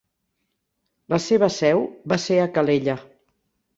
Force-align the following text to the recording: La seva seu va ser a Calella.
La 1.13 1.19
seva 1.27 1.49
seu 1.57 1.83
va 2.15 2.19
ser 2.27 2.39
a 2.45 2.49
Calella. 2.57 2.97